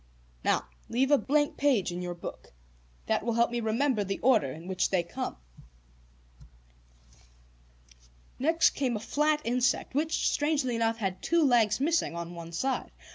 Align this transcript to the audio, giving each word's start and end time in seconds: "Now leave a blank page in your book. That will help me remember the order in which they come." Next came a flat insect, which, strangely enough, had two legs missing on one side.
"Now 0.43 0.67
leave 0.89 1.11
a 1.11 1.17
blank 1.19 1.57
page 1.57 1.91
in 1.91 2.01
your 2.01 2.15
book. 2.15 2.53
That 3.05 3.23
will 3.23 3.33
help 3.33 3.51
me 3.51 3.59
remember 3.59 4.03
the 4.03 4.17
order 4.21 4.51
in 4.51 4.65
which 4.67 4.89
they 4.89 5.03
come." 5.03 5.37
Next 8.39 8.71
came 8.71 8.95
a 8.97 8.99
flat 8.99 9.41
insect, 9.43 9.93
which, 9.93 10.27
strangely 10.27 10.75
enough, 10.75 10.97
had 10.97 11.21
two 11.21 11.43
legs 11.45 11.79
missing 11.79 12.15
on 12.15 12.33
one 12.33 12.51
side. 12.51 12.89